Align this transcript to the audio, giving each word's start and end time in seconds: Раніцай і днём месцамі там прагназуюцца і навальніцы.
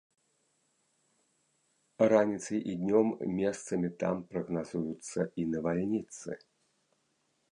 Раніцай 2.13 2.59
і 2.71 2.73
днём 2.81 3.07
месцамі 3.41 3.89
там 4.03 4.15
прагназуюцца 4.31 5.19
і 5.43 5.49
навальніцы. 5.53 6.31